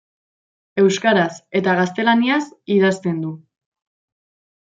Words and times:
Euskaraz 0.83 1.27
eta 1.59 1.75
gaztelaniaz 1.81 2.41
idazten 2.77 3.21
du. 3.27 3.35